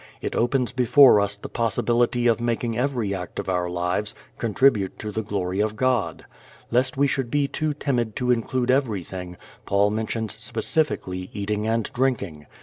It 0.19 0.35
opens 0.35 0.71
before 0.71 1.19
us 1.21 1.35
the 1.35 1.47
possibility 1.47 2.25
of 2.25 2.41
making 2.41 2.75
every 2.75 3.13
act 3.13 3.37
of 3.37 3.47
our 3.47 3.69
lives 3.69 4.15
contribute 4.39 4.97
to 4.97 5.11
the 5.11 5.21
glory 5.21 5.59
of 5.59 5.75
God. 5.75 6.25
Lest 6.71 6.97
we 6.97 7.05
should 7.05 7.29
be 7.29 7.47
too 7.47 7.73
timid 7.75 8.15
to 8.15 8.31
include 8.31 8.71
everything, 8.71 9.37
Paul 9.67 9.91
mentions 9.91 10.33
specifically 10.33 11.29
eating 11.33 11.67
and 11.67 11.83
drinking. 11.93 12.47